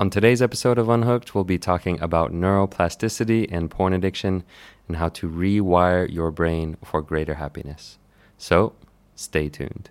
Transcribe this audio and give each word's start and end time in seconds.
On 0.00 0.10
today's 0.10 0.40
episode 0.40 0.78
of 0.78 0.88
Unhooked, 0.88 1.34
we'll 1.34 1.42
be 1.42 1.58
talking 1.58 2.00
about 2.00 2.32
neuroplasticity 2.32 3.48
and 3.50 3.68
porn 3.68 3.92
addiction 3.92 4.44
and 4.86 4.98
how 4.98 5.08
to 5.08 5.28
rewire 5.28 6.08
your 6.08 6.30
brain 6.30 6.76
for 6.84 7.02
greater 7.02 7.34
happiness. 7.34 7.98
So, 8.36 8.74
stay 9.16 9.48
tuned. 9.48 9.90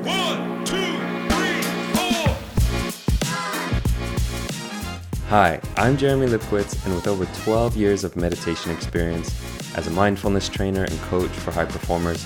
One, 0.00 0.64
two, 0.64 0.96
three, 1.28 1.60
four. 1.92 2.34
Hi, 5.28 5.60
I'm 5.76 5.98
Jeremy 5.98 6.28
Lipkowitz, 6.28 6.86
and 6.86 6.94
with 6.94 7.06
over 7.06 7.26
12 7.44 7.76
years 7.76 8.02
of 8.02 8.16
meditation 8.16 8.70
experience 8.70 9.30
as 9.76 9.88
a 9.88 9.90
mindfulness 9.90 10.48
trainer 10.48 10.84
and 10.84 10.98
coach 11.02 11.28
for 11.28 11.50
high 11.50 11.66
performers, 11.66 12.24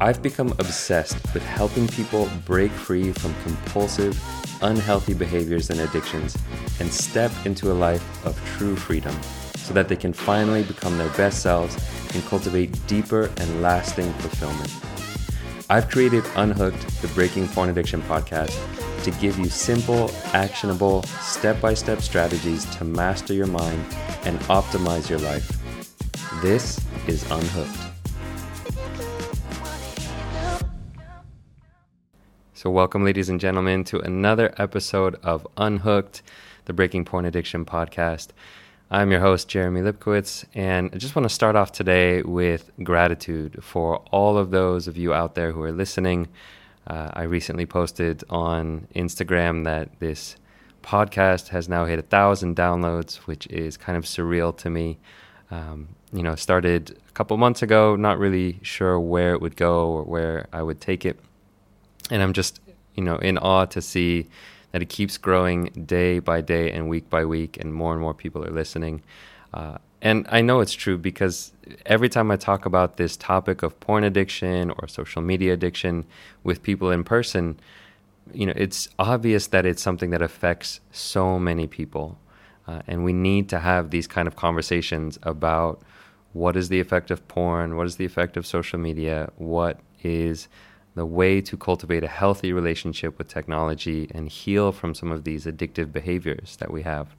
I've 0.00 0.22
become 0.22 0.52
obsessed 0.60 1.16
with 1.34 1.42
helping 1.42 1.88
people 1.88 2.30
break 2.44 2.70
free 2.70 3.10
from 3.10 3.34
compulsive, 3.42 4.16
unhealthy 4.64 5.14
behaviors 5.14 5.70
and 5.70 5.80
addictions 5.80 6.36
and 6.80 6.92
step 6.92 7.30
into 7.46 7.70
a 7.70 7.74
life 7.74 8.26
of 8.26 8.38
true 8.56 8.74
freedom 8.74 9.16
so 9.56 9.72
that 9.72 9.88
they 9.88 9.96
can 9.96 10.12
finally 10.12 10.62
become 10.62 10.98
their 10.98 11.08
best 11.10 11.40
selves 11.42 11.76
and 12.14 12.24
cultivate 12.26 12.86
deeper 12.86 13.30
and 13.38 13.62
lasting 13.62 14.12
fulfillment. 14.14 14.72
I've 15.70 15.88
created 15.88 16.24
Unhooked, 16.36 17.00
the 17.00 17.08
Breaking 17.08 17.48
Porn 17.48 17.70
Addiction 17.70 18.02
podcast, 18.02 18.54
to 19.04 19.10
give 19.12 19.38
you 19.38 19.46
simple, 19.46 20.10
actionable, 20.32 21.02
step 21.20 21.60
by 21.60 21.74
step 21.74 22.00
strategies 22.00 22.64
to 22.76 22.84
master 22.84 23.32
your 23.32 23.46
mind 23.46 23.84
and 24.24 24.38
optimize 24.40 25.08
your 25.08 25.20
life. 25.20 25.50
This 26.42 26.80
is 27.06 27.22
Unhooked. 27.30 27.83
So, 32.56 32.70
welcome, 32.70 33.04
ladies 33.04 33.28
and 33.28 33.40
gentlemen, 33.40 33.82
to 33.86 33.98
another 33.98 34.54
episode 34.58 35.16
of 35.24 35.44
Unhooked, 35.56 36.22
the 36.66 36.72
Breaking 36.72 37.04
Porn 37.04 37.24
Addiction 37.24 37.64
podcast. 37.64 38.28
I'm 38.92 39.10
your 39.10 39.18
host, 39.18 39.48
Jeremy 39.48 39.80
Lipkowitz, 39.80 40.44
and 40.54 40.88
I 40.94 40.98
just 40.98 41.16
want 41.16 41.24
to 41.24 41.34
start 41.34 41.56
off 41.56 41.72
today 41.72 42.22
with 42.22 42.70
gratitude 42.84 43.58
for 43.60 43.96
all 44.12 44.38
of 44.38 44.52
those 44.52 44.86
of 44.86 44.96
you 44.96 45.12
out 45.12 45.34
there 45.34 45.50
who 45.50 45.62
are 45.62 45.72
listening. 45.72 46.28
Uh, 46.86 47.10
I 47.12 47.24
recently 47.24 47.66
posted 47.66 48.22
on 48.30 48.86
Instagram 48.94 49.64
that 49.64 49.98
this 49.98 50.36
podcast 50.80 51.48
has 51.48 51.68
now 51.68 51.86
hit 51.86 51.98
a 51.98 52.02
thousand 52.02 52.54
downloads, 52.54 53.16
which 53.26 53.48
is 53.48 53.76
kind 53.76 53.98
of 53.98 54.04
surreal 54.04 54.56
to 54.58 54.70
me. 54.70 55.00
Um, 55.50 55.88
you 56.12 56.22
know, 56.22 56.36
started 56.36 56.96
a 57.08 57.12
couple 57.14 57.36
months 57.36 57.62
ago, 57.62 57.96
not 57.96 58.20
really 58.20 58.60
sure 58.62 59.00
where 59.00 59.32
it 59.32 59.40
would 59.40 59.56
go 59.56 59.88
or 59.88 60.04
where 60.04 60.46
I 60.52 60.62
would 60.62 60.80
take 60.80 61.04
it 61.04 61.18
and 62.10 62.22
I'm 62.22 62.32
just 62.32 62.60
you 62.94 63.02
know 63.02 63.16
in 63.16 63.38
awe 63.38 63.66
to 63.66 63.82
see 63.82 64.28
that 64.72 64.82
it 64.82 64.88
keeps 64.88 65.16
growing 65.18 65.66
day 65.86 66.18
by 66.18 66.40
day 66.40 66.72
and 66.72 66.88
week 66.88 67.08
by 67.08 67.24
week, 67.24 67.56
and 67.58 67.72
more 67.72 67.92
and 67.92 68.00
more 68.00 68.14
people 68.14 68.44
are 68.44 68.50
listening. 68.50 69.02
Uh, 69.52 69.78
and 70.02 70.26
I 70.28 70.42
know 70.42 70.60
it's 70.60 70.74
true 70.74 70.98
because 70.98 71.52
every 71.86 72.10
time 72.10 72.30
I 72.30 72.36
talk 72.36 72.66
about 72.66 72.98
this 72.98 73.16
topic 73.16 73.62
of 73.62 73.78
porn 73.80 74.04
addiction 74.04 74.70
or 74.70 74.86
social 74.86 75.22
media 75.22 75.54
addiction 75.54 76.04
with 76.42 76.62
people 76.62 76.90
in 76.90 77.04
person, 77.04 77.58
you 78.32 78.46
know, 78.46 78.52
it's 78.54 78.88
obvious 78.98 79.46
that 79.48 79.64
it's 79.64 79.80
something 79.80 80.10
that 80.10 80.20
affects 80.20 80.80
so 80.92 81.38
many 81.38 81.66
people. 81.66 82.18
Uh, 82.66 82.82
and 82.86 83.04
we 83.04 83.12
need 83.12 83.48
to 83.48 83.58
have 83.58 83.90
these 83.90 84.06
kind 84.06 84.28
of 84.28 84.36
conversations 84.36 85.18
about 85.22 85.80
what 86.32 86.56
is 86.56 86.68
the 86.68 86.80
effect 86.80 87.10
of 87.10 87.26
porn, 87.28 87.76
what 87.76 87.86
is 87.86 87.96
the 87.96 88.04
effect 88.04 88.36
of 88.36 88.46
social 88.46 88.78
media, 88.78 89.30
what 89.36 89.80
is 90.02 90.48
the 90.94 91.06
way 91.06 91.40
to 91.40 91.56
cultivate 91.56 92.04
a 92.04 92.08
healthy 92.08 92.52
relationship 92.52 93.18
with 93.18 93.28
technology 93.28 94.08
and 94.14 94.28
heal 94.28 94.72
from 94.72 94.94
some 94.94 95.10
of 95.10 95.24
these 95.24 95.44
addictive 95.44 95.92
behaviors 95.92 96.56
that 96.56 96.70
we 96.70 96.82
have. 96.82 97.14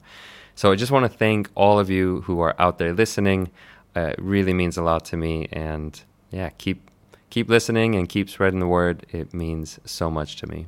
So 0.54 0.72
I 0.72 0.76
just 0.76 0.90
want 0.90 1.10
to 1.10 1.18
thank 1.18 1.50
all 1.54 1.78
of 1.78 1.90
you 1.90 2.22
who 2.22 2.40
are 2.40 2.54
out 2.58 2.78
there 2.78 2.94
listening. 2.94 3.50
Uh, 3.94 4.12
it 4.12 4.18
really 4.18 4.54
means 4.54 4.76
a 4.78 4.82
lot 4.82 5.04
to 5.06 5.16
me, 5.16 5.48
and 5.52 6.00
yeah, 6.30 6.50
keep 6.56 6.90
keep 7.28 7.50
listening 7.50 7.94
and 7.94 8.08
keep 8.08 8.30
spreading 8.30 8.60
the 8.60 8.66
word. 8.66 9.04
It 9.10 9.34
means 9.34 9.78
so 9.84 10.10
much 10.10 10.36
to 10.36 10.46
me. 10.46 10.66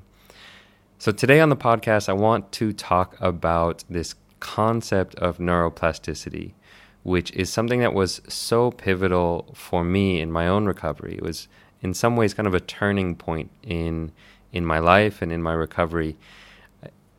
So 0.98 1.12
today 1.12 1.40
on 1.40 1.48
the 1.48 1.56
podcast, 1.56 2.08
I 2.08 2.12
want 2.12 2.52
to 2.52 2.72
talk 2.72 3.16
about 3.20 3.84
this 3.88 4.14
concept 4.40 5.14
of 5.14 5.38
neuroplasticity, 5.38 6.52
which 7.02 7.30
is 7.32 7.50
something 7.50 7.80
that 7.80 7.94
was 7.94 8.20
so 8.28 8.70
pivotal 8.70 9.52
for 9.54 9.84
me 9.84 10.20
in 10.20 10.32
my 10.32 10.46
own 10.46 10.66
recovery. 10.66 11.14
It 11.14 11.22
was 11.22 11.48
in 11.80 11.94
some 11.94 12.16
ways 12.16 12.34
kind 12.34 12.46
of 12.46 12.54
a 12.54 12.60
turning 12.60 13.14
point 13.14 13.50
in 13.62 14.12
in 14.52 14.64
my 14.64 14.78
life 14.78 15.20
and 15.22 15.30
in 15.30 15.42
my 15.42 15.52
recovery. 15.52 16.16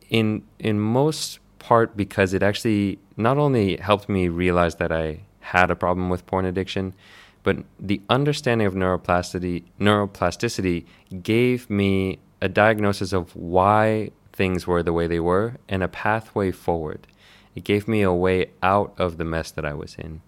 In 0.08 0.42
in 0.58 0.80
most 0.80 1.38
part 1.58 1.96
because 1.96 2.34
it 2.34 2.42
actually 2.42 2.98
not 3.16 3.38
only 3.38 3.76
helped 3.76 4.08
me 4.08 4.28
realize 4.28 4.76
that 4.76 4.90
I 4.90 5.20
had 5.40 5.70
a 5.70 5.76
problem 5.76 6.08
with 6.08 6.26
porn 6.26 6.44
addiction, 6.44 6.94
but 7.42 7.58
the 7.78 8.00
understanding 8.08 8.66
of 8.66 8.74
neuroplasticity 8.74 9.64
neuroplasticity 9.78 10.84
gave 11.22 11.70
me 11.70 12.18
a 12.40 12.48
diagnosis 12.48 13.12
of 13.12 13.34
why 13.36 14.10
things 14.32 14.66
were 14.66 14.82
the 14.82 14.92
way 14.92 15.06
they 15.06 15.20
were 15.20 15.56
and 15.68 15.82
a 15.82 15.88
pathway 15.88 16.50
forward. 16.50 17.06
It 17.54 17.64
gave 17.64 17.86
me 17.88 18.02
a 18.02 18.12
way 18.12 18.50
out 18.62 18.94
of 18.98 19.18
the 19.18 19.24
mess 19.24 19.50
that 19.50 19.64
I 19.64 19.74
was 19.74 19.96
in. 19.96 20.22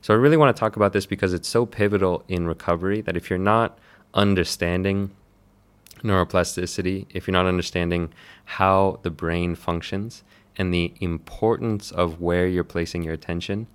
So 0.00 0.14
I 0.14 0.16
really 0.16 0.36
want 0.36 0.54
to 0.54 0.60
talk 0.60 0.76
about 0.76 0.92
this 0.92 1.06
because 1.06 1.32
it's 1.32 1.48
so 1.48 1.66
pivotal 1.66 2.24
in 2.28 2.46
recovery 2.46 3.00
that 3.02 3.16
if 3.16 3.28
you're 3.28 3.38
not 3.38 3.78
understanding 4.14 5.10
neuroplasticity, 6.02 7.06
if 7.10 7.26
you're 7.26 7.32
not 7.32 7.46
understanding 7.46 8.12
how 8.44 9.00
the 9.02 9.10
brain 9.10 9.54
functions 9.54 10.22
and 10.56 10.72
the 10.72 10.94
importance 11.00 11.90
of 11.90 12.20
where 12.20 12.46
you're 12.46 12.64
placing 12.64 13.02
your 13.02 13.14
attention, 13.14 13.66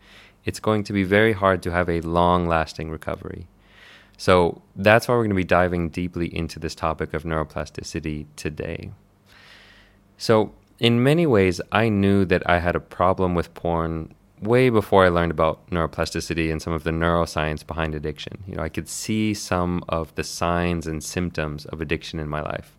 it's 0.45 0.59
going 0.59 0.83
to 0.83 0.93
be 0.93 1.03
very 1.03 1.33
hard 1.33 1.61
to 1.63 1.71
have 1.71 1.89
a 1.89 2.01
long 2.01 2.47
lasting 2.47 2.89
recovery. 2.89 3.47
So 4.17 4.61
that's 4.75 5.07
why 5.07 5.15
we're 5.15 5.21
going 5.21 5.29
to 5.29 5.35
be 5.35 5.43
diving 5.43 5.89
deeply 5.89 6.35
into 6.35 6.59
this 6.59 6.75
topic 6.75 7.13
of 7.13 7.23
neuroplasticity 7.23 8.27
today. 8.35 8.91
So, 10.17 10.53
in 10.79 11.03
many 11.03 11.27
ways, 11.27 11.61
I 11.71 11.89
knew 11.89 12.25
that 12.25 12.47
I 12.49 12.59
had 12.59 12.75
a 12.75 12.79
problem 12.79 13.35
with 13.35 13.53
porn 13.53 14.13
way 14.41 14.69
before 14.69 15.05
I 15.05 15.09
learned 15.09 15.31
about 15.31 15.69
neuroplasticity 15.69 16.51
and 16.51 16.61
some 16.61 16.73
of 16.73 16.83
the 16.83 16.91
neuroscience 16.91 17.65
behind 17.65 17.93
addiction. 17.93 18.43
You 18.47 18.55
know, 18.55 18.63
I 18.63 18.69
could 18.69 18.89
see 18.89 19.33
some 19.33 19.83
of 19.87 20.13
the 20.15 20.23
signs 20.23 20.87
and 20.87 21.03
symptoms 21.03 21.65
of 21.65 21.79
addiction 21.79 22.19
in 22.19 22.27
my 22.27 22.41
life. 22.41 22.75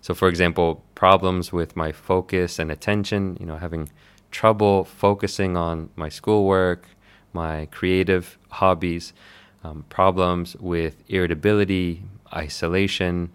So, 0.00 0.14
for 0.14 0.28
example, 0.28 0.82
problems 0.94 1.52
with 1.52 1.76
my 1.76 1.92
focus 1.92 2.58
and 2.58 2.70
attention, 2.70 3.36
you 3.38 3.46
know, 3.46 3.56
having 3.56 3.90
trouble 4.30 4.84
focusing 4.84 5.56
on 5.56 5.90
my 5.96 6.08
schoolwork, 6.08 6.88
my 7.32 7.66
creative 7.70 8.38
hobbies, 8.50 9.12
um, 9.62 9.84
problems 9.88 10.56
with 10.56 11.02
irritability, 11.08 12.02
isolation. 12.34 13.30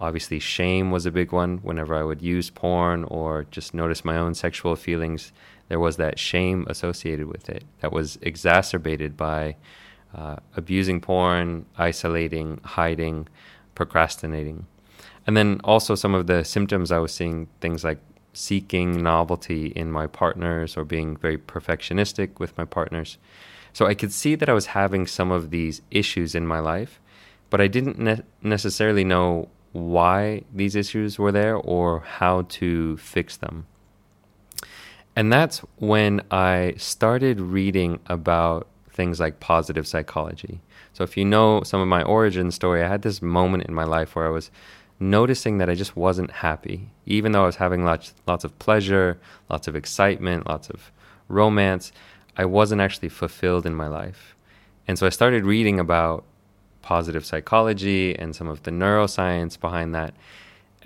Obviously, 0.00 0.38
shame 0.38 0.90
was 0.90 1.06
a 1.06 1.10
big 1.10 1.32
one 1.32 1.58
whenever 1.58 1.94
I 1.94 2.02
would 2.02 2.22
use 2.22 2.50
porn 2.50 3.04
or 3.04 3.44
just 3.50 3.74
notice 3.74 4.04
my 4.04 4.16
own 4.16 4.34
sexual 4.34 4.76
feelings 4.76 5.32
there 5.68 5.80
was 5.80 5.96
that 5.96 6.18
shame 6.18 6.66
associated 6.68 7.26
with 7.26 7.48
it 7.48 7.64
that 7.80 7.92
was 7.92 8.18
exacerbated 8.22 9.16
by 9.16 9.56
uh, 10.14 10.36
abusing 10.56 11.00
porn, 11.00 11.66
isolating, 11.76 12.60
hiding, 12.64 13.28
procrastinating. 13.74 14.66
And 15.26 15.36
then 15.36 15.60
also 15.64 15.94
some 15.94 16.14
of 16.14 16.26
the 16.26 16.44
symptoms 16.44 16.92
I 16.92 16.98
was 16.98 17.12
seeing 17.12 17.48
things 17.60 17.82
like 17.82 17.98
seeking 18.32 19.02
novelty 19.02 19.66
in 19.68 19.90
my 19.90 20.06
partners 20.06 20.76
or 20.76 20.84
being 20.84 21.16
very 21.16 21.38
perfectionistic 21.38 22.38
with 22.38 22.56
my 22.56 22.64
partners. 22.64 23.18
So 23.72 23.86
I 23.86 23.94
could 23.94 24.12
see 24.12 24.34
that 24.36 24.48
I 24.48 24.52
was 24.52 24.66
having 24.66 25.06
some 25.06 25.30
of 25.30 25.50
these 25.50 25.82
issues 25.90 26.34
in 26.34 26.46
my 26.46 26.60
life, 26.60 27.00
but 27.50 27.60
I 27.60 27.66
didn't 27.66 27.98
ne- 27.98 28.22
necessarily 28.42 29.04
know 29.04 29.48
why 29.72 30.44
these 30.54 30.74
issues 30.74 31.18
were 31.18 31.32
there 31.32 31.56
or 31.56 32.00
how 32.00 32.42
to 32.48 32.96
fix 32.96 33.36
them. 33.36 33.66
And 35.16 35.32
that's 35.32 35.58
when 35.78 36.20
I 36.30 36.74
started 36.76 37.40
reading 37.40 37.98
about 38.06 38.68
things 38.90 39.18
like 39.18 39.40
positive 39.40 39.86
psychology. 39.86 40.60
So, 40.92 41.04
if 41.04 41.16
you 41.16 41.24
know 41.24 41.62
some 41.62 41.80
of 41.80 41.88
my 41.88 42.02
origin 42.02 42.50
story, 42.50 42.82
I 42.82 42.88
had 42.88 43.02
this 43.02 43.22
moment 43.22 43.64
in 43.64 43.74
my 43.74 43.84
life 43.84 44.14
where 44.14 44.26
I 44.26 44.30
was 44.30 44.50
noticing 45.00 45.58
that 45.58 45.70
I 45.70 45.74
just 45.74 45.96
wasn't 45.96 46.30
happy, 46.30 46.90
even 47.06 47.32
though 47.32 47.42
I 47.42 47.46
was 47.46 47.56
having 47.56 47.84
lots, 47.84 48.14
lots 48.26 48.44
of 48.44 48.58
pleasure, 48.58 49.18
lots 49.50 49.68
of 49.68 49.76
excitement, 49.76 50.46
lots 50.46 50.68
of 50.70 50.92
romance. 51.28 51.92
I 52.36 52.44
wasn't 52.44 52.82
actually 52.82 53.08
fulfilled 53.08 53.66
in 53.66 53.74
my 53.74 53.88
life. 53.88 54.36
And 54.86 54.98
so 54.98 55.06
I 55.06 55.10
started 55.10 55.44
reading 55.44 55.80
about 55.80 56.24
positive 56.82 57.24
psychology 57.26 58.16
and 58.18 58.36
some 58.36 58.48
of 58.48 58.62
the 58.62 58.70
neuroscience 58.70 59.58
behind 59.58 59.94
that. 59.94 60.14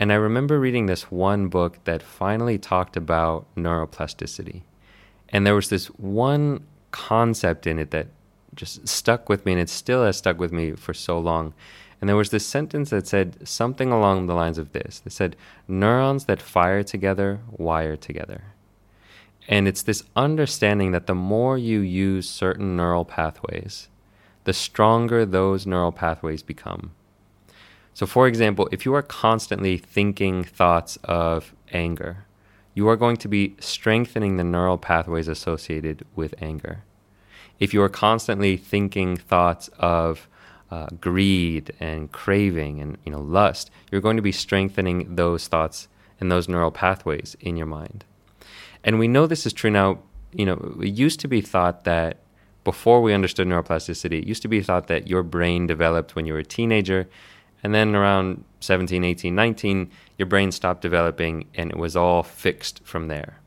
And 0.00 0.10
I 0.10 0.16
remember 0.16 0.58
reading 0.58 0.86
this 0.86 1.10
one 1.10 1.48
book 1.48 1.84
that 1.84 2.02
finally 2.02 2.56
talked 2.56 2.96
about 2.96 3.46
neuroplasticity. 3.54 4.62
And 5.28 5.46
there 5.46 5.54
was 5.54 5.68
this 5.68 5.88
one 5.88 6.66
concept 6.90 7.66
in 7.66 7.78
it 7.78 7.90
that 7.90 8.06
just 8.54 8.88
stuck 8.88 9.28
with 9.28 9.44
me, 9.44 9.52
and 9.52 9.60
it 9.60 9.68
still 9.68 10.02
has 10.02 10.16
stuck 10.16 10.38
with 10.38 10.52
me 10.52 10.72
for 10.72 10.94
so 10.94 11.18
long. 11.18 11.52
And 12.00 12.08
there 12.08 12.16
was 12.16 12.30
this 12.30 12.46
sentence 12.46 12.88
that 12.88 13.06
said 13.06 13.46
something 13.46 13.92
along 13.92 14.26
the 14.26 14.34
lines 14.34 14.56
of 14.56 14.72
this. 14.72 15.02
It 15.04 15.12
said, 15.12 15.36
Neurons 15.68 16.24
that 16.24 16.40
fire 16.40 16.82
together 16.82 17.40
wire 17.50 17.96
together. 17.96 18.44
And 19.48 19.68
it's 19.68 19.82
this 19.82 20.04
understanding 20.16 20.92
that 20.92 21.08
the 21.08 21.14
more 21.14 21.58
you 21.58 21.80
use 21.80 22.26
certain 22.26 22.74
neural 22.74 23.04
pathways, 23.04 23.88
the 24.44 24.54
stronger 24.54 25.26
those 25.26 25.66
neural 25.66 25.92
pathways 25.92 26.42
become. 26.42 26.92
So, 28.00 28.06
for 28.06 28.26
example, 28.26 28.66
if 28.72 28.86
you 28.86 28.94
are 28.94 29.02
constantly 29.02 29.76
thinking 29.76 30.42
thoughts 30.42 30.96
of 31.04 31.54
anger, 31.70 32.24
you 32.72 32.88
are 32.88 32.96
going 32.96 33.18
to 33.18 33.28
be 33.28 33.56
strengthening 33.60 34.38
the 34.38 34.42
neural 34.42 34.78
pathways 34.78 35.28
associated 35.28 36.06
with 36.16 36.34
anger. 36.40 36.82
If 37.58 37.74
you 37.74 37.82
are 37.82 37.90
constantly 37.90 38.56
thinking 38.56 39.18
thoughts 39.18 39.68
of 39.78 40.28
uh, 40.70 40.86
greed 40.98 41.74
and 41.78 42.10
craving 42.10 42.80
and 42.80 42.96
you 43.04 43.12
know 43.12 43.20
lust, 43.20 43.70
you're 43.92 44.00
going 44.00 44.16
to 44.16 44.22
be 44.22 44.32
strengthening 44.32 45.16
those 45.16 45.46
thoughts 45.46 45.86
and 46.18 46.32
those 46.32 46.48
neural 46.48 46.70
pathways 46.70 47.36
in 47.38 47.58
your 47.58 47.66
mind. 47.66 48.06
And 48.82 48.98
we 48.98 49.08
know 49.08 49.26
this 49.26 49.44
is 49.44 49.52
true 49.52 49.70
now. 49.70 49.98
You 50.32 50.46
know, 50.46 50.78
it 50.80 50.88
used 50.88 51.20
to 51.20 51.28
be 51.28 51.42
thought 51.42 51.84
that 51.84 52.16
before 52.64 53.02
we 53.02 53.12
understood 53.12 53.46
neuroplasticity, 53.46 54.22
it 54.22 54.26
used 54.26 54.40
to 54.40 54.48
be 54.48 54.62
thought 54.62 54.86
that 54.86 55.06
your 55.06 55.22
brain 55.22 55.66
developed 55.66 56.16
when 56.16 56.24
you 56.24 56.32
were 56.32 56.38
a 56.38 56.44
teenager, 56.44 57.10
and 57.62 57.74
then 57.74 57.94
around 57.94 58.44
17, 58.60 59.04
18, 59.04 59.34
19, 59.34 59.90
your 60.18 60.26
brain 60.26 60.52
stopped 60.52 60.82
developing 60.82 61.46
and 61.54 61.70
it 61.70 61.76
was 61.76 61.96
all 61.96 62.22
fixed 62.22 62.80
from 62.84 63.08
there. 63.08 63.38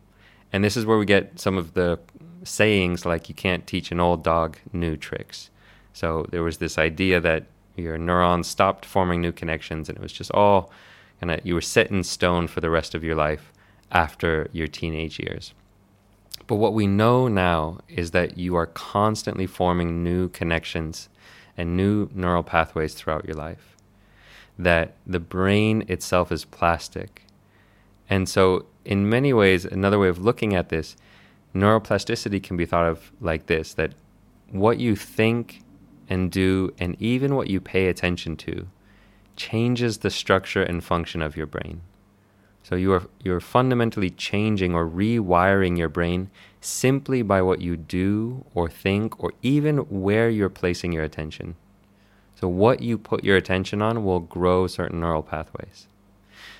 And 0.51 0.63
this 0.63 0.77
is 0.77 0.85
where 0.85 0.97
we 0.97 1.05
get 1.05 1.39
some 1.39 1.57
of 1.57 1.73
the 1.73 1.99
sayings 2.43 3.05
like 3.05 3.29
you 3.29 3.35
can't 3.35 3.65
teach 3.65 3.91
an 3.91 3.99
old 3.99 4.23
dog 4.23 4.57
new 4.71 4.95
tricks. 4.95 5.49
So 5.93 6.25
there 6.29 6.43
was 6.43 6.57
this 6.57 6.77
idea 6.77 7.19
that 7.21 7.45
your 7.75 7.97
neurons 7.97 8.47
stopped 8.47 8.85
forming 8.85 9.21
new 9.21 9.31
connections 9.31 9.89
and 9.89 9.97
it 9.97 10.01
was 10.01 10.13
just 10.13 10.31
all 10.31 10.71
kind 11.19 11.31
of 11.31 11.45
you 11.45 11.55
were 11.55 11.61
set 11.61 11.89
in 11.89 12.03
stone 12.03 12.47
for 12.47 12.61
the 12.61 12.69
rest 12.69 12.93
of 12.93 13.03
your 13.03 13.15
life 13.15 13.51
after 13.91 14.47
your 14.51 14.67
teenage 14.67 15.19
years. 15.19 15.53
But 16.47 16.55
what 16.55 16.73
we 16.73 16.87
know 16.87 17.27
now 17.27 17.79
is 17.87 18.11
that 18.11 18.37
you 18.37 18.55
are 18.55 18.65
constantly 18.65 19.47
forming 19.47 20.03
new 20.03 20.29
connections 20.29 21.09
and 21.57 21.77
new 21.77 22.09
neural 22.13 22.43
pathways 22.43 22.93
throughout 22.93 23.25
your 23.25 23.35
life. 23.35 23.72
That 24.57 24.95
the 25.05 25.19
brain 25.19 25.83
itself 25.87 26.31
is 26.31 26.45
plastic. 26.45 27.23
And 28.09 28.29
so, 28.29 28.65
in 28.85 29.09
many 29.09 29.33
ways, 29.33 29.65
another 29.65 29.97
way 29.97 30.09
of 30.09 30.19
looking 30.19 30.53
at 30.53 30.69
this, 30.69 30.95
neuroplasticity 31.55 32.41
can 32.41 32.57
be 32.57 32.65
thought 32.65 32.85
of 32.85 33.11
like 33.21 33.47
this 33.47 33.73
that 33.73 33.93
what 34.51 34.79
you 34.79 34.95
think 34.95 35.63
and 36.09 36.31
do, 36.31 36.73
and 36.79 36.95
even 37.01 37.35
what 37.35 37.49
you 37.49 37.59
pay 37.59 37.87
attention 37.87 38.35
to, 38.35 38.67
changes 39.35 39.99
the 39.99 40.09
structure 40.09 40.61
and 40.61 40.83
function 40.83 41.21
of 41.21 41.35
your 41.35 41.47
brain. 41.47 41.81
So 42.61 42.75
you 42.75 42.93
are 42.93 43.03
you're 43.21 43.41
fundamentally 43.41 44.09
changing 44.09 44.73
or 44.73 44.87
rewiring 44.87 45.77
your 45.77 45.89
brain 45.89 46.29
simply 46.61 47.21
by 47.21 47.41
what 47.41 47.61
you 47.61 47.75
do 47.75 48.45
or 48.53 48.69
think 48.69 49.21
or 49.21 49.33
even 49.41 49.77
where 49.77 50.29
you're 50.29 50.49
placing 50.49 50.93
your 50.93 51.03
attention. 51.03 51.55
So 52.43 52.49
what 52.49 52.81
you 52.81 52.97
put 52.97 53.23
your 53.23 53.37
attention 53.37 53.81
on 53.81 54.03
will 54.03 54.19
grow 54.19 54.67
certain 54.67 54.99
neural 54.99 55.23
pathways. 55.23 55.87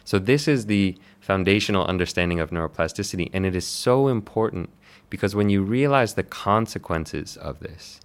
So 0.05 0.17
this 0.17 0.47
is 0.47 0.67
the 0.67 0.97
foundational 1.19 1.85
understanding 1.85 2.39
of 2.39 2.51
neuroplasticity 2.51 3.29
and 3.33 3.45
it 3.45 3.53
is 3.53 3.67
so 3.67 4.07
important 4.07 4.69
because 5.09 5.35
when 5.35 5.49
you 5.49 5.61
realize 5.61 6.13
the 6.13 6.23
consequences 6.23 7.35
of 7.35 7.59
this, 7.59 7.99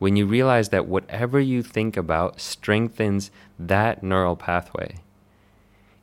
when 0.00 0.16
you 0.16 0.26
realize 0.26 0.70
that 0.70 0.88
whatever 0.88 1.38
you 1.38 1.62
think 1.62 1.96
about 1.96 2.40
strengthens 2.40 3.30
that 3.60 4.02
neural 4.02 4.34
pathway, 4.34 4.96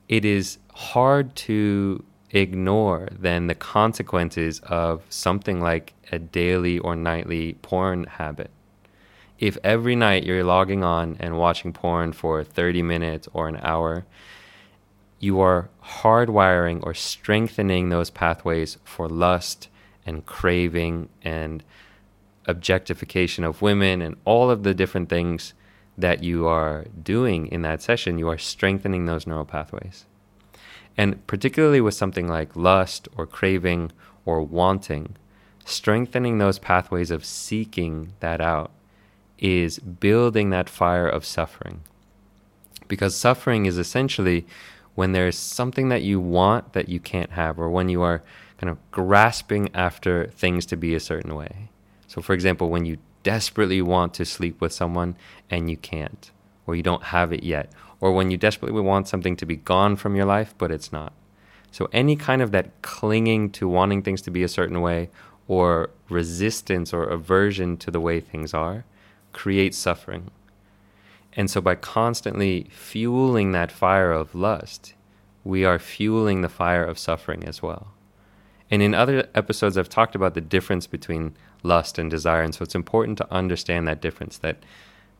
it 0.07 0.23
is 0.23 0.59
hard 0.75 1.35
to 1.47 2.05
ignore 2.31 3.09
then 3.11 3.47
the 3.47 3.55
consequences 3.55 4.61
of 4.63 5.03
something 5.09 5.59
like 5.59 5.93
a 6.09 6.19
daily 6.19 6.79
or 6.79 6.95
nightly 6.95 7.55
porn 7.61 8.05
habit. 8.05 8.49
If 9.39 9.57
every 9.63 9.95
night 9.95 10.23
you're 10.23 10.43
logging 10.43 10.83
on 10.83 11.17
and 11.19 11.37
watching 11.37 11.71
porn 11.71 12.13
for 12.13 12.43
30 12.43 12.81
minutes 12.81 13.27
or 13.33 13.47
an 13.47 13.59
hour, 13.61 14.05
you 15.19 15.39
are 15.39 15.69
hardwiring 15.83 16.79
or 16.83 16.93
strengthening 16.93 17.89
those 17.89 18.09
pathways 18.09 18.77
for 18.83 19.07
lust 19.07 19.69
and 20.05 20.25
craving 20.25 21.09
and 21.21 21.63
objectification 22.45 23.43
of 23.43 23.61
women 23.61 24.01
and 24.01 24.15
all 24.25 24.49
of 24.49 24.63
the 24.63 24.73
different 24.73 25.09
things 25.09 25.53
that 25.97 26.23
you 26.23 26.47
are 26.47 26.85
doing 27.03 27.47
in 27.47 27.63
that 27.63 27.81
session, 27.81 28.19
you 28.19 28.29
are 28.29 28.37
strengthening 28.37 29.05
those 29.05 29.27
neural 29.27 29.45
pathways. 29.45 30.05
And 30.95 31.25
particularly 31.27 31.81
with 31.81 31.93
something 31.93 32.27
like 32.27 32.55
lust 32.55 33.07
or 33.15 33.25
craving 33.27 33.91
or 34.25 34.41
wanting, 34.41 35.15
strengthening 35.65 36.37
those 36.37 36.59
pathways 36.59 37.11
of 37.11 37.25
seeking 37.25 38.13
that 38.19 38.41
out 38.41 38.71
is 39.39 39.79
building 39.79 40.49
that 40.49 40.69
fire 40.69 41.07
of 41.07 41.25
suffering. 41.25 41.81
Because 42.87 43.15
suffering 43.15 43.65
is 43.65 43.77
essentially 43.77 44.45
when 44.95 45.11
there's 45.11 45.37
something 45.37 45.89
that 45.89 46.01
you 46.01 46.19
want 46.19 46.73
that 46.73 46.89
you 46.89 46.99
can't 46.99 47.31
have, 47.31 47.59
or 47.59 47.69
when 47.69 47.89
you 47.89 48.01
are 48.01 48.23
kind 48.57 48.71
of 48.71 48.77
grasping 48.89 49.69
after 49.73 50.27
things 50.27 50.65
to 50.65 50.75
be 50.75 50.95
a 50.95 50.99
certain 50.99 51.35
way. 51.35 51.69
So, 52.07 52.21
for 52.21 52.33
example, 52.33 52.69
when 52.69 52.85
you 52.85 52.97
desperately 53.21 53.81
want 53.81 54.13
to 54.15 54.25
sleep 54.25 54.59
with 54.59 54.73
someone 54.73 55.15
and 55.51 55.69
you 55.69 55.77
can't, 55.77 56.31
or 56.65 56.75
you 56.75 56.81
don't 56.81 57.03
have 57.03 57.31
it 57.31 57.43
yet, 57.43 57.71
or 57.99 58.11
when 58.11 58.31
you 58.31 58.37
desperately 58.37 58.81
want 58.81 59.07
something 59.07 59.35
to 59.35 59.45
be 59.45 59.55
gone 59.55 59.95
from 59.95 60.15
your 60.15 60.25
life, 60.25 60.55
but 60.57 60.71
it's 60.71 60.91
not. 60.91 61.13
So, 61.71 61.89
any 61.91 62.15
kind 62.15 62.41
of 62.41 62.51
that 62.51 62.81
clinging 62.81 63.51
to 63.51 63.67
wanting 63.67 64.01
things 64.01 64.21
to 64.23 64.31
be 64.31 64.41
a 64.41 64.47
certain 64.47 64.81
way, 64.81 65.09
or 65.47 65.91
resistance 66.09 66.91
or 66.91 67.03
aversion 67.03 67.77
to 67.77 67.91
the 67.91 68.01
way 68.01 68.19
things 68.19 68.53
are, 68.53 68.83
creates 69.37 69.77
suffering. 69.77 70.31
And 71.33 71.47
so, 71.49 71.61
by 71.61 71.75
constantly 71.75 72.67
fueling 72.71 73.51
that 73.51 73.71
fire 73.71 74.11
of 74.11 74.33
lust, 74.33 74.95
we 75.43 75.63
are 75.63 75.77
fueling 75.77 76.41
the 76.41 76.49
fire 76.49 76.83
of 76.83 76.97
suffering 76.97 77.43
as 77.45 77.61
well. 77.61 77.93
And 78.71 78.81
in 78.81 78.95
other 78.95 79.29
episodes, 79.35 79.77
I've 79.77 79.87
talked 79.87 80.15
about 80.15 80.33
the 80.33 80.41
difference 80.41 80.87
between 80.87 81.35
lust 81.61 81.99
and 81.99 82.09
desire. 82.09 82.41
And 82.41 82.55
so 82.55 82.63
it's 82.63 82.73
important 82.73 83.19
to 83.19 83.31
understand 83.31 83.87
that 83.87 84.01
difference 84.01 84.39
that, 84.39 84.57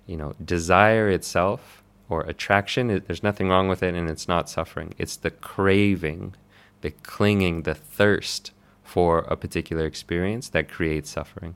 you 0.07 0.17
know, 0.17 0.33
desire 0.43 1.09
itself 1.09 1.83
or 2.09 2.21
attraction, 2.21 2.89
it, 2.89 3.07
there's 3.07 3.23
nothing 3.23 3.49
wrong 3.49 3.67
with 3.67 3.83
it 3.83 3.93
and 3.93 4.09
it's 4.09 4.27
not 4.27 4.49
suffering. 4.49 4.95
It's 4.97 5.15
the 5.15 5.31
craving, 5.31 6.33
the 6.81 6.91
clinging, 6.91 7.61
the 7.61 7.75
thirst 7.75 8.51
for 8.83 9.19
a 9.19 9.37
particular 9.37 9.85
experience 9.85 10.49
that 10.49 10.67
creates 10.67 11.11
suffering. 11.11 11.53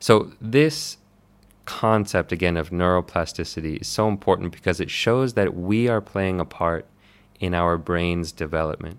So 0.00 0.32
this 0.40 0.98
concept 1.64 2.32
again 2.32 2.56
of 2.56 2.70
neuroplasticity 2.70 3.80
is 3.80 3.88
so 3.88 4.08
important 4.08 4.52
because 4.52 4.80
it 4.80 4.90
shows 4.90 5.34
that 5.34 5.54
we 5.54 5.88
are 5.88 6.00
playing 6.00 6.40
a 6.40 6.44
part 6.44 6.86
in 7.40 7.54
our 7.54 7.76
brain's 7.76 8.32
development. 8.32 8.98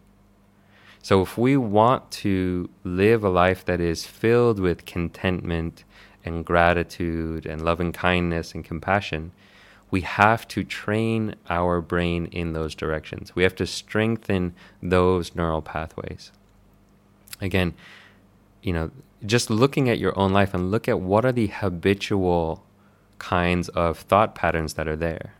So, 1.01 1.21
if 1.21 1.37
we 1.37 1.55
want 1.55 2.09
to 2.11 2.69
live 2.83 3.23
a 3.23 3.29
life 3.29 3.63
that 3.65 3.79
is 3.79 4.05
filled 4.05 4.59
with 4.59 4.85
contentment 4.85 5.83
and 6.23 6.43
gratitude 6.43 7.45
and 7.45 7.63
loving 7.63 7.91
kindness 7.91 8.55
and 8.55 8.65
compassion, 8.65 9.31
we 9.91 10.01
have 10.01 10.47
to 10.49 10.63
train 10.63 11.35
our 11.49 11.79
brain 11.79 12.25
in 12.27 12.53
those 12.53 12.73
directions. 12.73 13.35
We 13.35 13.43
have 13.43 13.55
to 13.55 13.67
strengthen 13.67 14.55
those 14.81 15.35
neural 15.35 15.61
pathways. 15.61 16.31
Again, 17.39 17.75
you 18.63 18.73
know, 18.73 18.91
just 19.25 19.49
looking 19.49 19.89
at 19.89 19.99
your 19.99 20.17
own 20.17 20.33
life 20.33 20.53
and 20.53 20.71
look 20.71 20.87
at 20.87 20.99
what 20.99 21.25
are 21.25 21.31
the 21.31 21.47
habitual 21.47 22.63
kinds 23.19 23.69
of 23.69 23.99
thought 23.99 24.35
patterns 24.35 24.73
that 24.75 24.87
are 24.87 24.95
there. 24.95 25.33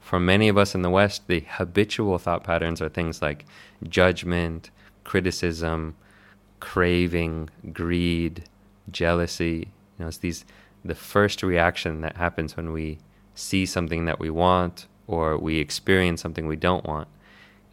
For 0.00 0.18
many 0.18 0.48
of 0.48 0.56
us 0.56 0.74
in 0.74 0.82
the 0.82 0.90
West, 0.90 1.26
the 1.26 1.44
habitual 1.48 2.18
thought 2.18 2.44
patterns 2.44 2.80
are 2.80 2.88
things 2.88 3.20
like 3.20 3.44
judgment, 3.88 4.70
criticism, 5.04 5.96
craving, 6.60 7.50
greed, 7.72 8.44
jealousy. 8.90 9.68
You 9.98 10.04
know, 10.04 10.08
it's 10.08 10.18
these 10.18 10.44
the 10.84 10.94
first 10.94 11.42
reaction 11.42 12.00
that 12.00 12.16
happens 12.16 12.56
when 12.56 12.72
we 12.72 12.98
see 13.34 13.66
something 13.66 14.04
that 14.06 14.18
we 14.18 14.30
want 14.30 14.86
or 15.06 15.36
we 15.36 15.58
experience 15.58 16.20
something 16.22 16.46
we 16.46 16.56
don't 16.56 16.86
want 16.86 17.08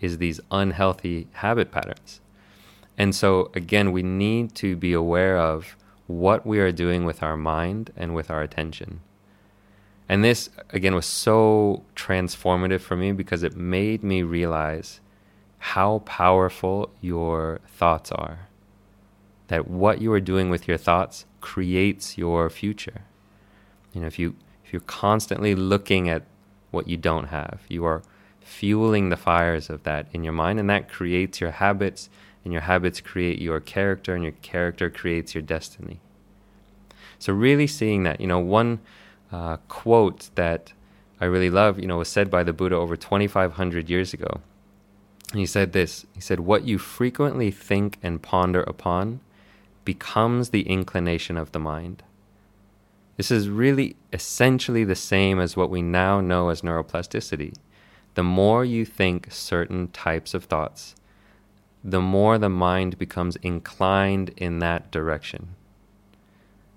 is 0.01 0.17
these 0.17 0.39
unhealthy 0.51 1.27
habit 1.33 1.71
patterns. 1.71 2.19
And 2.97 3.13
so 3.13 3.51
again, 3.53 3.91
we 3.91 4.03
need 4.03 4.55
to 4.55 4.75
be 4.75 4.93
aware 4.93 5.37
of 5.37 5.75
what 6.07 6.45
we 6.45 6.59
are 6.59 6.71
doing 6.71 7.05
with 7.05 7.23
our 7.23 7.35
mind 7.35 7.91
and 7.97 8.13
with 8.13 8.29
our 8.29 8.41
attention. 8.41 9.01
And 10.07 10.23
this 10.23 10.49
again 10.69 10.93
was 10.93 11.05
so 11.05 11.83
transformative 11.95 12.81
for 12.81 12.95
me 12.95 13.11
because 13.11 13.43
it 13.43 13.55
made 13.55 14.03
me 14.03 14.21
realize 14.21 14.99
how 15.57 15.99
powerful 15.99 16.91
your 17.01 17.59
thoughts 17.67 18.11
are. 18.11 18.47
That 19.47 19.67
what 19.67 20.01
you 20.01 20.11
are 20.13 20.19
doing 20.19 20.49
with 20.49 20.67
your 20.67 20.77
thoughts 20.77 21.25
creates 21.41 22.17
your 22.17 22.49
future. 22.49 23.01
You 23.93 24.01
know, 24.01 24.07
if 24.07 24.19
you 24.19 24.35
if 24.63 24.73
you're 24.73 24.81
constantly 24.81 25.55
looking 25.55 26.09
at 26.09 26.23
what 26.75 26.87
you 26.87 26.97
don't 26.97 27.27
have. 27.27 27.61
You 27.67 27.85
are 27.85 28.03
fueling 28.41 29.09
the 29.09 29.17
fires 29.17 29.71
of 29.71 29.81
that 29.83 30.07
in 30.13 30.23
your 30.23 30.33
mind, 30.33 30.59
and 30.59 30.69
that 30.69 30.89
creates 30.89 31.41
your 31.41 31.51
habits, 31.51 32.09
and 32.45 32.53
your 32.53 32.61
habits 32.61 33.01
create 33.01 33.41
your 33.41 33.59
character, 33.59 34.15
and 34.15 34.23
your 34.23 34.33
character 34.41 34.89
creates 34.89 35.35
your 35.35 35.41
destiny. 35.41 35.99
So, 37.19 37.33
really 37.33 37.67
seeing 37.67 38.03
that, 38.03 38.21
you 38.21 38.27
know, 38.27 38.39
one 38.39 38.79
uh, 39.31 39.57
quote 39.67 40.29
that 40.35 40.71
I 41.19 41.25
really 41.25 41.49
love, 41.49 41.79
you 41.79 41.87
know, 41.87 41.97
was 41.97 42.07
said 42.07 42.29
by 42.29 42.43
the 42.43 42.53
Buddha 42.53 42.75
over 42.75 42.95
2,500 42.95 43.89
years 43.89 44.13
ago. 44.13 44.41
And 45.31 45.39
he 45.39 45.45
said 45.45 45.73
this 45.73 46.05
He 46.13 46.21
said, 46.21 46.39
What 46.39 46.65
you 46.65 46.77
frequently 46.77 47.51
think 47.51 47.97
and 48.03 48.21
ponder 48.21 48.61
upon 48.61 49.19
becomes 49.83 50.49
the 50.49 50.61
inclination 50.67 51.37
of 51.37 51.51
the 51.51 51.59
mind. 51.59 52.03
This 53.17 53.31
is 53.31 53.49
really 53.49 53.95
essentially 54.11 54.83
the 54.83 54.95
same 54.95 55.39
as 55.39 55.55
what 55.55 55.69
we 55.69 55.81
now 55.81 56.19
know 56.19 56.49
as 56.49 56.61
neuroplasticity. 56.61 57.55
The 58.15 58.23
more 58.23 58.65
you 58.65 58.85
think 58.85 59.31
certain 59.31 59.89
types 59.89 60.33
of 60.33 60.45
thoughts, 60.45 60.95
the 61.87 62.01
more 62.01 62.39
the 62.39 62.49
mind 62.49 62.97
becomes 62.97 63.35
inclined 63.37 64.31
in 64.37 64.57
that 64.57 64.89
direction. 64.89 65.49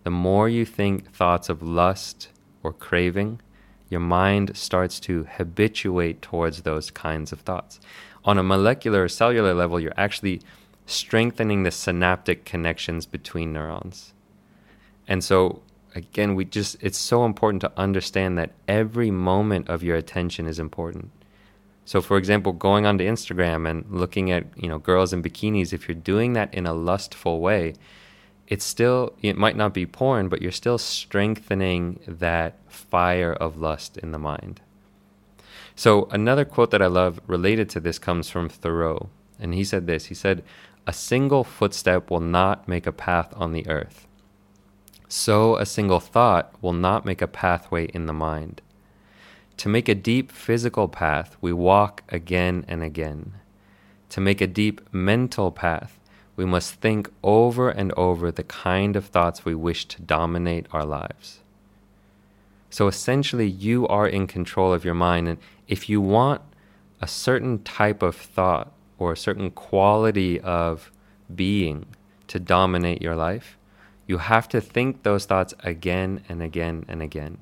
The 0.05 0.11
more 0.11 0.51
you 0.51 0.67
think 0.67 1.11
thoughts 1.15 1.49
of 1.49 1.63
lust 1.63 2.29
or 2.63 2.75
craving, 2.75 3.41
your 3.89 4.01
mind 4.01 4.55
starts 4.55 5.01
to 5.01 5.25
habituate 5.25 6.21
towards 6.21 6.61
those 6.61 6.91
kinds 6.91 7.33
of 7.33 7.41
thoughts. 7.41 7.81
On 8.27 8.37
a 8.37 8.43
molecular 8.43 9.05
or 9.05 9.09
cellular 9.09 9.55
level, 9.55 9.81
you're 9.81 9.95
actually 9.97 10.43
strengthening 10.85 11.63
the 11.63 11.71
synaptic 11.71 12.45
connections 12.45 13.07
between 13.07 13.55
neurons. 13.55 14.13
And 15.07 15.25
so 15.25 15.63
again, 15.95 16.35
we 16.35 16.45
just 16.45 16.77
it's 16.81 16.99
so 16.99 17.25
important 17.25 17.63
to 17.63 17.73
understand 17.79 18.37
that 18.37 18.53
every 18.69 19.11
moment 19.11 19.71
of 19.71 19.83
your 19.83 19.97
attention 19.97 20.47
is 20.47 20.59
important. 20.59 21.11
So 21.89 22.03
for 22.03 22.19
example, 22.19 22.53
going 22.53 22.85
onto 22.85 23.03
Instagram 23.03 23.67
and 23.67 23.83
looking 23.89 24.31
at, 24.31 24.45
you 24.55 24.69
know, 24.69 24.79
girls 24.79 25.15
in 25.15 25.23
bikinis, 25.23 25.73
if 25.73 25.89
you're 25.89 25.95
doing 25.95 26.35
that 26.35 26.53
in 26.53 26.67
a 26.67 26.75
lustful 26.75 27.41
way, 27.41 27.77
it's 28.47 28.67
still 28.67 29.15
it 29.23 29.39
might 29.39 29.57
not 29.57 29.73
be 29.73 29.87
porn, 29.87 30.29
but 30.29 30.43
you're 30.43 30.53
still 30.53 30.77
strengthening 30.77 31.99
that 32.07 32.59
fire 32.69 33.33
of 33.33 33.57
lust 33.57 33.97
in 33.97 34.13
the 34.13 34.19
mind. 34.19 34.61
So 35.77 36.09
another 36.11 36.45
quote 36.45 36.73
that 36.73 36.83
I 36.83 36.89
love 36.89 37.21
related 37.27 37.71
to 37.71 37.81
this 37.81 37.99
comes 37.99 38.29
from 38.29 38.51
Thoreau, 38.51 39.09
and 39.41 39.55
he 39.55 39.65
said 39.65 39.87
this. 39.87 40.07
He 40.13 40.15
said, 40.15 40.45
"A 40.87 40.93
single 40.93 41.43
footstep 41.43 42.11
will 42.11 42.21
not 42.21 42.69
make 42.69 42.87
a 42.87 42.93
path 42.93 43.33
on 43.35 43.53
the 43.53 43.67
earth. 43.67 44.07
So 45.09 45.57
a 45.57 45.65
single 45.65 46.01
thought 46.01 46.53
will 46.61 46.75
not 46.75 47.07
make 47.07 47.23
a 47.23 47.27
pathway 47.27 47.87
in 47.87 48.05
the 48.05 48.13
mind. 48.13 48.61
To 49.59 49.69
make 49.69 49.89
a 49.89 49.95
deep 49.95 50.31
physical 50.31 50.87
path, 50.87 51.37
we 51.41 51.53
walk 51.53 52.05
again 52.09 52.65
and 52.69 52.81
again. 52.83 53.35
To 54.11 54.21
make 54.21 54.41
a 54.41 54.47
deep 54.47 54.81
mental 54.93 55.51
path, 55.51 55.99
we 56.37 56.45
must 56.45 56.75
think 56.75 57.11
over 57.25 57.69
and 57.69 57.93
over 57.97 58.31
the 58.31 58.45
kind 58.45 58.95
of 58.95 59.07
thoughts 59.07 59.45
we 59.45 59.57
wish 59.57 59.87
to 59.87 60.01
dominate 60.01 60.67
our 60.71 60.85
lives. 60.85 61.41
So 62.71 62.87
essentially, 62.87 63.49
you 63.49 63.89
are 63.89 64.07
in 64.07 64.29
control 64.29 64.73
of 64.73 64.85
your 64.85 64.95
mind. 64.95 65.27
And 65.27 65.39
if 65.67 65.89
you 65.89 66.01
want 66.01 66.41
a 67.01 67.09
certain 67.09 67.65
type 67.65 68.01
of 68.01 68.15
thought 68.15 68.73
or 68.97 69.11
a 69.11 69.17
certain 69.17 69.51
quality 69.51 70.41
of 70.41 70.93
being 71.35 71.87
to 72.29 72.39
dominate 72.39 73.03
your 73.03 73.17
life, 73.17 73.59
you 74.07 74.19
have 74.19 74.49
to 74.51 74.61
think 74.61 75.03
those 75.03 75.27
thoughts 75.27 75.53
again 75.65 76.23
and 76.29 76.43
again 76.43 76.85
and 76.87 77.03
again. 77.03 77.39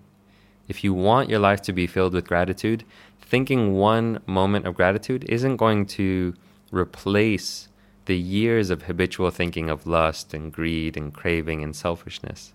If 0.68 0.82
you 0.82 0.92
want 0.94 1.30
your 1.30 1.38
life 1.38 1.62
to 1.62 1.72
be 1.72 1.86
filled 1.86 2.14
with 2.14 2.26
gratitude, 2.26 2.84
thinking 3.20 3.74
one 3.74 4.20
moment 4.26 4.66
of 4.66 4.74
gratitude 4.74 5.24
isn't 5.28 5.56
going 5.56 5.86
to 5.86 6.34
replace 6.70 7.68
the 8.06 8.16
years 8.16 8.70
of 8.70 8.82
habitual 8.82 9.30
thinking 9.30 9.68
of 9.68 9.86
lust 9.86 10.32
and 10.32 10.52
greed 10.52 10.96
and 10.96 11.12
craving 11.12 11.62
and 11.62 11.74
selfishness. 11.74 12.52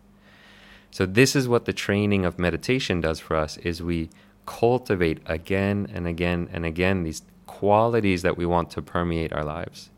So 0.91 1.06
this 1.06 1.36
is 1.36 1.48
what 1.48 1.65
the 1.65 1.74
training 1.74 2.25
of 2.25 2.39
meditation 2.39 3.00
does 3.01 3.20
for 3.20 3.36
us 3.36 3.58
is 3.58 3.82
we 3.82 4.10
cultivate 4.46 5.20
again 5.25 5.88
and 5.94 6.08
again 6.08 6.50
and 6.51 6.65
again 6.65 7.03
these 7.03 7.22
qualities 7.48 8.22
that 8.24 8.38
we 8.38 8.46
want 8.46 8.70
to 8.72 8.82
permeate 8.82 9.32
our 9.32 9.44
lives. 9.44 9.89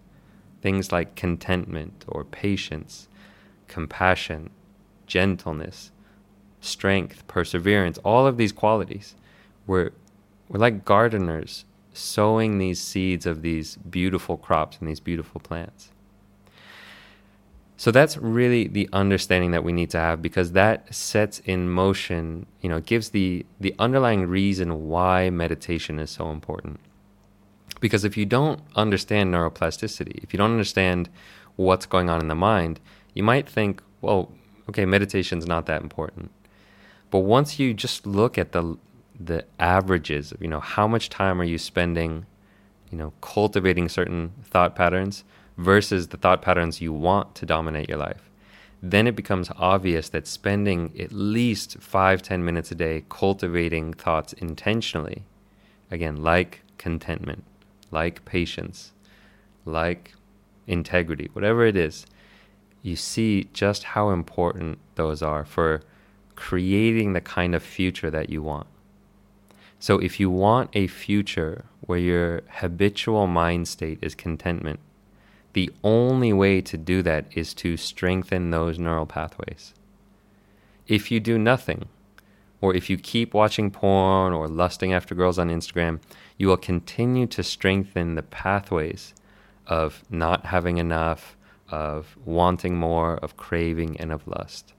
Things 0.62 0.91
like 0.91 1.15
contentment 1.15 2.05
or 2.08 2.24
patience, 2.24 3.08
compassion, 3.67 4.50
gentleness, 5.08 5.91
strength, 6.63 7.27
perseverance, 7.27 7.98
all 8.00 8.25
of 8.25 8.38
these 8.38 8.51
qualities. 8.51 9.15
We're, 9.67 9.91
we're 10.50 10.60
like 10.60 10.86
gardeners 10.86 11.65
sowing 11.93 12.58
these 12.58 12.82
seeds 12.82 13.25
of 13.25 13.41
these 13.41 13.75
beautiful 13.75 14.38
crops 14.38 14.77
and 14.79 14.88
these 14.88 15.00
beautiful 15.00 15.39
plants. 15.39 15.89
So 17.75 17.91
that's 17.91 18.17
really 18.17 18.67
the 18.67 18.88
understanding 18.93 19.51
that 19.51 19.63
we 19.63 19.74
need 19.74 19.89
to 19.89 20.00
have 20.00 20.22
because 20.22 20.53
that 20.53 20.93
sets 20.93 21.39
in 21.39 21.70
motion, 21.70 22.46
you 22.62 22.70
know, 22.70 22.79
gives 22.79 23.10
the 23.10 23.46
the 23.60 23.75
underlying 23.77 24.27
reason 24.27 24.88
why 24.88 25.29
meditation 25.29 26.00
is 26.00 26.10
so 26.10 26.29
important. 26.29 26.79
Because 27.82 28.05
if 28.05 28.15
you 28.15 28.25
don't 28.25 28.62
understand 28.75 29.34
neuroplasticity, 29.34 30.24
if 30.24 30.32
you 30.32 30.38
don't 30.38 30.51
understand 30.51 31.10
what's 31.58 31.86
going 31.86 32.10
on 32.10 32.22
in 32.22 32.29
the 32.29 32.36
mind, 32.36 32.79
you 33.13 33.24
might 33.24 33.50
think, 33.50 33.82
well, 34.00 34.32
okay, 34.70 34.86
meditation's 34.86 35.46
not 35.46 35.65
that 35.65 35.82
important. 35.82 36.32
But 37.13 37.20
once 37.20 37.60
you 37.60 37.75
just 37.75 38.08
look 38.08 38.39
at 38.39 38.53
the 38.53 38.75
the 39.20 39.46
averages 39.60 40.32
of, 40.32 40.41
you 40.41 40.48
know, 40.48 40.60
how 40.60 40.88
much 40.88 41.10
time 41.10 41.39
are 41.39 41.43
you 41.43 41.60
spending, 41.60 42.25
you 42.89 42.98
know, 42.98 43.13
cultivating 43.22 43.88
certain 43.88 44.32
thought 44.43 44.75
patterns 44.75 45.24
versus 45.55 46.08
the 46.08 46.17
thought 46.17 46.41
patterns 46.41 46.82
you 46.82 46.91
want 46.91 47.36
to 47.36 47.46
dominate 47.46 47.88
your 47.88 48.00
life, 48.00 48.32
then 48.82 49.05
it 49.05 49.15
becomes 49.15 49.51
obvious 49.58 50.10
that 50.10 50.25
spending 50.25 50.91
at 51.00 51.12
least 51.12 51.77
five, 51.79 52.24
ten 52.24 52.43
minutes 52.43 52.72
a 52.72 52.75
day 52.75 53.05
cultivating 53.10 53.93
thoughts 53.93 54.34
intentionally, 54.34 55.22
again, 55.91 56.15
like 56.15 56.63
contentment, 56.79 57.43
like 57.91 58.25
patience, 58.25 58.91
like 59.65 60.15
integrity, 60.65 61.29
whatever 61.34 61.63
it 61.63 61.77
is, 61.77 62.08
you 62.82 62.96
see 62.96 63.50
just 63.53 63.84
how 63.84 64.10
important 64.10 64.79
those 64.96 65.22
are 65.22 65.46
for 65.46 65.84
creating 66.36 67.13
the 67.13 67.22
kind 67.22 67.56
of 67.56 67.63
future 67.63 68.10
that 68.10 68.30
you 68.30 68.42
want. 68.42 68.68
So, 69.80 69.98
if 69.98 70.20
you 70.20 70.30
want 70.30 70.70
a 70.74 70.88
future 70.88 71.66
where 71.82 72.00
your 72.00 72.42
habitual 72.50 73.28
mind 73.28 73.68
state 73.68 74.00
is 74.02 74.16
contentment, 74.16 74.80
the 75.54 75.72
only 75.84 76.34
way 76.34 76.62
to 76.62 76.78
do 76.78 77.02
that 77.04 77.25
is 77.36 77.54
to 77.56 77.78
strengthen 77.78 78.50
those 78.50 78.80
neural 78.80 79.06
pathways. 79.06 79.74
If 80.88 81.12
you 81.12 81.20
do 81.20 81.38
nothing, 81.38 81.88
or 82.62 82.74
if 82.74 82.90
you 82.90 82.98
keep 82.98 83.34
watching 83.34 83.70
porn 83.70 84.34
or 84.34 84.48
lusting 84.48 84.94
after 84.94 85.13
girls 85.13 85.38
on 85.38 85.50
Instagram, 85.50 86.00
you 86.38 86.48
will 86.48 86.58
continue 86.58 87.28
to 87.28 87.44
strengthen 87.44 88.16
the 88.16 88.24
pathways 88.24 89.13
of 89.68 90.04
not 90.10 90.46
having 90.46 90.78
enough, 90.78 91.36
of 91.70 92.18
wanting 92.25 92.78
more, 92.78 93.16
of 93.18 93.38
craving, 93.38 93.98
and 94.00 94.12
of 94.12 94.28
lust. 94.28 94.74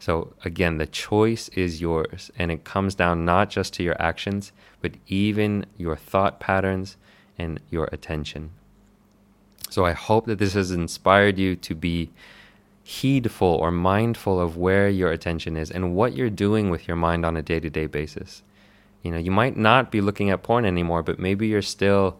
So, 0.00 0.32
again, 0.44 0.78
the 0.78 0.86
choice 0.86 1.48
is 1.50 1.80
yours, 1.80 2.30
and 2.36 2.50
it 2.50 2.64
comes 2.64 2.94
down 2.94 3.24
not 3.24 3.50
just 3.50 3.74
to 3.74 3.82
your 3.82 4.00
actions, 4.00 4.50
but 4.80 4.92
even 5.06 5.66
your 5.76 5.94
thought 5.94 6.40
patterns 6.40 6.96
and 7.38 7.60
your 7.70 7.88
attention. 7.92 8.50
So, 9.68 9.84
I 9.84 9.92
hope 9.92 10.26
that 10.26 10.38
this 10.38 10.54
has 10.54 10.72
inspired 10.72 11.38
you 11.38 11.54
to 11.54 11.74
be 11.74 12.10
heedful 12.82 13.46
or 13.46 13.70
mindful 13.70 14.40
of 14.40 14.56
where 14.56 14.88
your 14.88 15.12
attention 15.12 15.56
is 15.56 15.70
and 15.70 15.94
what 15.94 16.16
you're 16.16 16.30
doing 16.30 16.70
with 16.70 16.88
your 16.88 16.96
mind 16.96 17.24
on 17.24 17.36
a 17.36 17.42
day 17.42 17.60
to 17.60 17.70
day 17.70 17.86
basis. 17.86 18.42
You 19.02 19.10
know, 19.10 19.18
you 19.18 19.30
might 19.30 19.56
not 19.56 19.90
be 19.90 20.00
looking 20.00 20.30
at 20.30 20.42
porn 20.42 20.64
anymore, 20.64 21.02
but 21.02 21.18
maybe 21.18 21.46
you're 21.46 21.62
still 21.62 22.18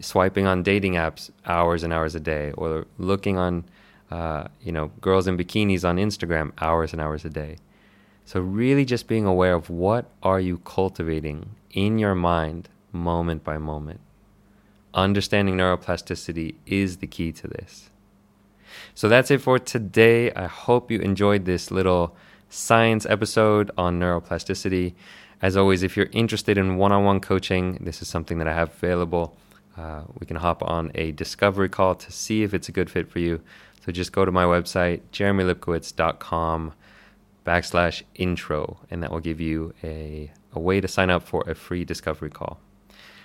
swiping 0.00 0.46
on 0.46 0.62
dating 0.62 0.94
apps 0.94 1.30
hours 1.46 1.82
and 1.82 1.92
hours 1.92 2.14
a 2.14 2.20
day, 2.20 2.52
or 2.52 2.86
looking 2.98 3.36
on, 3.36 3.64
uh, 4.10 4.44
you 4.62 4.72
know, 4.72 4.90
girls 5.00 5.26
in 5.26 5.36
bikinis 5.36 5.88
on 5.88 5.96
Instagram 5.96 6.52
hours 6.60 6.92
and 6.92 7.00
hours 7.00 7.24
a 7.24 7.30
day. 7.30 7.56
So 8.24 8.40
really, 8.40 8.84
just 8.84 9.08
being 9.08 9.26
aware 9.26 9.54
of 9.54 9.70
what 9.70 10.10
are 10.22 10.40
you 10.40 10.58
cultivating 10.58 11.50
in 11.72 11.98
your 11.98 12.14
mind, 12.14 12.68
moment 12.92 13.44
by 13.44 13.58
moment. 13.58 14.00
Understanding 14.94 15.56
neuroplasticity 15.56 16.56
is 16.66 16.98
the 16.98 17.06
key 17.06 17.32
to 17.32 17.46
this. 17.46 17.90
So 18.94 19.08
that's 19.08 19.30
it 19.30 19.40
for 19.40 19.58
today. 19.58 20.32
I 20.32 20.46
hope 20.46 20.90
you 20.90 21.00
enjoyed 21.00 21.44
this 21.44 21.70
little 21.70 22.16
science 22.48 23.06
episode 23.06 23.70
on 23.78 24.00
neuroplasticity. 24.00 24.94
As 25.42 25.56
always, 25.56 25.82
if 25.82 25.96
you're 25.96 26.10
interested 26.12 26.58
in 26.58 26.76
one 26.76 26.92
on 26.92 27.04
one 27.04 27.20
coaching, 27.20 27.78
this 27.80 28.02
is 28.02 28.08
something 28.08 28.38
that 28.38 28.48
I 28.48 28.54
have 28.54 28.70
available. 28.74 29.36
Uh, 29.76 30.02
we 30.18 30.26
can 30.26 30.36
hop 30.36 30.62
on 30.62 30.90
a 30.94 31.12
discovery 31.12 31.68
call 31.68 31.94
to 31.94 32.12
see 32.12 32.42
if 32.42 32.52
it's 32.52 32.68
a 32.68 32.72
good 32.72 32.90
fit 32.90 33.08
for 33.08 33.20
you. 33.20 33.40
So 33.84 33.92
just 33.92 34.12
go 34.12 34.24
to 34.24 34.32
my 34.32 34.44
website, 34.44 35.00
jeremylipkowitz.com 35.12 36.72
backslash 37.46 38.02
intro, 38.14 38.78
and 38.90 39.02
that 39.02 39.10
will 39.10 39.20
give 39.20 39.40
you 39.40 39.74
a 39.82 40.30
a 40.52 40.60
way 40.60 40.80
to 40.80 40.88
sign 40.88 41.10
up 41.10 41.22
for 41.22 41.48
a 41.48 41.54
free 41.54 41.84
discovery 41.84 42.30
call. 42.30 42.58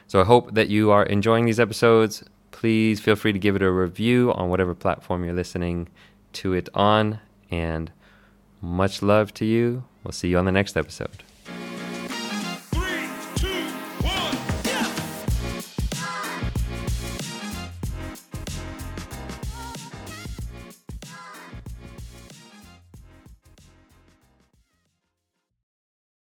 So 0.07 0.21
I 0.21 0.25
hope 0.25 0.53
that 0.53 0.69
you 0.69 0.91
are 0.91 1.03
enjoying 1.03 1.45
these 1.45 1.59
episodes. 1.59 2.23
Please 2.51 2.99
feel 2.99 3.15
free 3.15 3.33
to 3.33 3.39
give 3.39 3.55
it 3.55 3.61
a 3.61 3.71
review 3.71 4.31
on 4.33 4.49
whatever 4.49 4.75
platform 4.75 5.23
you're 5.25 5.33
listening 5.33 5.89
to 6.33 6.53
it 6.53 6.69
on. 6.73 7.19
And 7.49 7.91
much 8.61 9.01
love 9.01 9.33
to 9.35 9.45
you. 9.45 9.83
We'll 10.03 10.11
see 10.11 10.29
you 10.29 10.37
on 10.37 10.45
the 10.45 10.51
next 10.51 10.77
episode. 10.77 11.23